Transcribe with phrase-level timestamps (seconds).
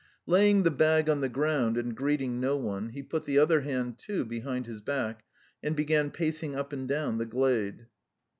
[0.25, 3.99] Laying the bag on the ground and greeting no one, he put the other hand,
[3.99, 5.23] too, behind his back
[5.61, 7.85] and began pacing up and down the glade.